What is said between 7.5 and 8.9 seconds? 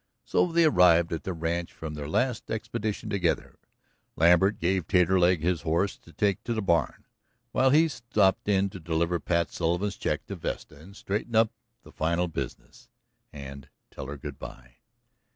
while he stopped in to